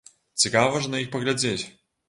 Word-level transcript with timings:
Цікава 0.43 0.81
ж 0.85 0.89
на 0.95 1.03
іх 1.05 1.13
паглядзець. 1.17 1.61